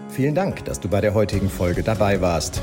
Vielen 0.09 0.35
Dank, 0.35 0.64
dass 0.66 0.79
du 0.79 0.88
bei 0.88 1.01
der 1.01 1.14
heutigen 1.14 1.48
Folge 1.48 1.83
dabei 1.83 2.20
warst. 2.20 2.62